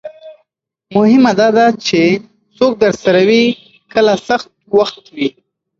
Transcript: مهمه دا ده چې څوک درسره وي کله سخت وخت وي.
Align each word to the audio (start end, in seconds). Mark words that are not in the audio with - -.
مهمه 0.95 1.31
دا 1.39 1.47
ده 1.57 1.65
چې 1.85 2.01
څوک 2.57 2.71
درسره 2.83 3.21
وي 3.29 3.43
کله 3.93 4.13
سخت 4.27 4.49
وخت 4.75 5.03
وي. 5.15 5.29